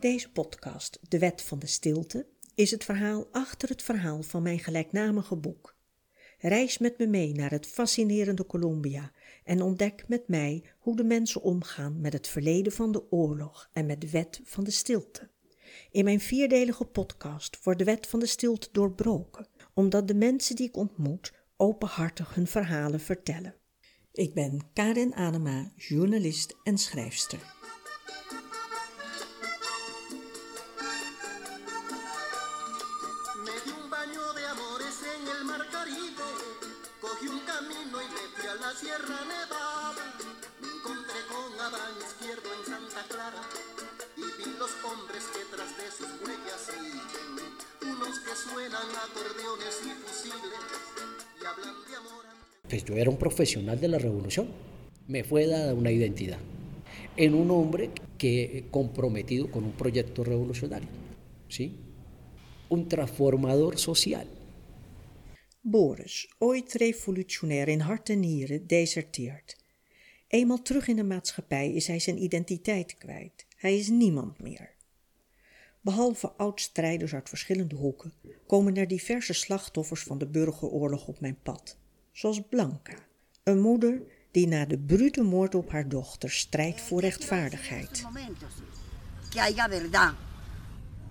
Deze 0.00 0.30
podcast, 0.30 0.98
De 1.08 1.18
Wet 1.18 1.42
van 1.42 1.58
de 1.58 1.66
Stilte, 1.66 2.26
is 2.54 2.70
het 2.70 2.84
verhaal 2.84 3.28
achter 3.32 3.68
het 3.68 3.82
verhaal 3.82 4.22
van 4.22 4.42
mijn 4.42 4.58
gelijknamige 4.58 5.36
boek. 5.36 5.76
Reis 6.38 6.78
met 6.78 6.98
me 6.98 7.06
mee 7.06 7.32
naar 7.32 7.50
het 7.50 7.66
fascinerende 7.66 8.46
Colombia 8.46 9.12
en 9.44 9.62
ontdek 9.62 10.04
met 10.08 10.28
mij 10.28 10.64
hoe 10.78 10.96
de 10.96 11.04
mensen 11.04 11.42
omgaan 11.42 12.00
met 12.00 12.12
het 12.12 12.28
verleden 12.28 12.72
van 12.72 12.92
de 12.92 13.12
oorlog 13.12 13.70
en 13.72 13.86
met 13.86 14.00
de 14.00 14.10
wet 14.10 14.40
van 14.44 14.64
de 14.64 14.70
stilte. 14.70 15.30
In 15.90 16.04
mijn 16.04 16.20
vierdelige 16.20 16.84
podcast 16.84 17.58
wordt 17.62 17.78
de 17.78 17.84
wet 17.84 18.06
van 18.06 18.20
de 18.20 18.26
stilte 18.26 18.68
doorbroken, 18.72 19.46
omdat 19.74 20.08
de 20.08 20.14
mensen 20.14 20.56
die 20.56 20.68
ik 20.68 20.76
ontmoet 20.76 21.32
openhartig 21.56 22.34
hun 22.34 22.46
verhalen 22.46 23.00
vertellen. 23.00 23.54
Ik 24.12 24.34
ben 24.34 24.60
Karin 24.72 25.14
Anema, 25.14 25.72
journalist 25.76 26.56
en 26.62 26.78
schrijfster. 26.78 27.59
Sierra 38.80 39.20
Nevada 39.26 40.14
me 40.62 40.68
encontré 40.68 41.20
con 41.28 41.52
Adán 41.60 41.92
izquierdo 42.00 42.48
en 42.54 42.64
Santa 42.64 43.02
Clara 43.08 43.42
y 44.16 44.22
vi 44.22 44.58
los 44.58 44.70
hombres 44.84 45.24
que 45.34 45.44
tras 45.54 45.76
de 45.76 45.90
sus 45.90 46.08
huellas 46.22 46.60
siguen, 46.64 47.92
unos 47.92 48.20
que 48.20 48.34
suenan 48.36 48.88
acordeones 49.04 49.80
y 49.84 49.90
fusiles 50.00 50.62
y 51.42 51.44
hablan 51.44 51.74
de 51.84 51.96
amor. 51.96 52.24
Pues 52.68 52.84
yo 52.84 52.94
era 52.94 53.10
un 53.10 53.18
profesional 53.18 53.78
de 53.78 53.88
la 53.88 53.98
revolución, 53.98 54.48
me 55.08 55.24
fue 55.24 55.46
dada 55.46 55.74
una 55.74 55.90
identidad 55.90 56.38
en 57.16 57.34
un 57.34 57.50
hombre 57.50 57.90
que 58.16 58.66
comprometido 58.70 59.50
con 59.50 59.64
un 59.64 59.72
proyecto 59.72 60.24
revolucionario, 60.24 60.88
¿sí? 61.48 61.76
Un 62.70 62.88
transformador 62.88 63.78
social. 63.78 64.26
Boris, 65.62 66.34
ooit 66.38 66.72
revolutionair 66.72 67.68
in 67.68 67.80
hart 67.80 68.08
en 68.08 68.20
nieren, 68.20 68.66
deserteert. 68.66 69.56
Eenmaal 70.28 70.62
terug 70.62 70.88
in 70.88 70.96
de 70.96 71.04
maatschappij 71.04 71.72
is 71.72 71.86
hij 71.86 71.98
zijn 71.98 72.22
identiteit 72.22 72.98
kwijt. 72.98 73.46
Hij 73.56 73.78
is 73.78 73.88
niemand 73.88 74.40
meer. 74.40 74.70
Behalve 75.80 76.32
oud-strijders 76.32 77.14
uit 77.14 77.28
verschillende 77.28 77.74
hoeken 77.74 78.12
komen 78.46 78.76
er 78.76 78.88
diverse 78.88 79.32
slachtoffers 79.32 80.02
van 80.02 80.18
de 80.18 80.26
burgeroorlog 80.26 81.06
op 81.06 81.20
mijn 81.20 81.38
pad. 81.42 81.78
Zoals 82.12 82.40
Blanca, 82.48 82.94
een 83.42 83.60
moeder 83.60 84.02
die 84.30 84.46
na 84.46 84.64
de 84.64 84.78
brute 84.78 85.22
moord 85.22 85.54
op 85.54 85.70
haar 85.70 85.88
dochter 85.88 86.30
strijdt 86.30 86.80
voor 86.80 87.00
rechtvaardigheid. 87.00 88.04
Que 89.30 89.40
haya 89.40 89.68
verdad, 89.68 90.14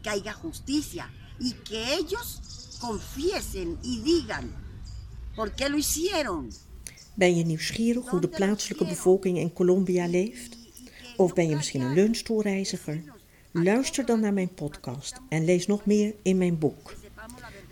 que 0.00 0.08
haya 0.08 0.36
justicia 0.42 1.10
y 1.38 1.52
que 1.62 1.76
ellos 1.76 2.40
confiesen 2.78 3.78
y 3.82 4.00
digan 4.02 4.54
por 5.34 5.50
qué 5.54 5.68
lo 5.68 5.76
hicieron. 5.76 6.52
Ben 7.14 7.36
je 7.36 7.44
nieuwsgierig 7.44 8.08
hoe 8.08 8.20
de 8.20 8.28
plaatselijke 8.28 8.84
bevolking 8.84 9.38
in 9.38 9.52
Colombia 9.52 10.06
leeft? 10.06 10.56
Of 11.16 11.34
ben 11.34 11.48
je 11.48 11.56
misschien 11.56 11.80
een 11.80 11.94
leunstoelreiziger? 11.94 13.02
Luister 13.52 14.06
dan 14.06 14.20
naar 14.20 14.32
mijn 14.32 14.54
podcast 14.54 15.20
en 15.28 15.44
lees 15.44 15.66
nog 15.66 15.86
meer 15.86 16.14
in 16.22 16.38
mijn 16.38 16.58
boek. 16.58 16.94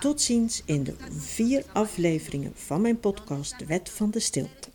Tot 0.00 0.20
ziens 0.20 0.62
in 0.64 0.84
de 0.84 0.94
vier 1.18 1.64
afleveringen 1.72 2.52
van 2.54 2.80
mijn 2.80 3.00
podcast 3.00 3.58
De 3.58 3.66
Wet 3.66 3.90
van 3.90 4.10
de 4.10 4.20
Stilte. 4.20 4.65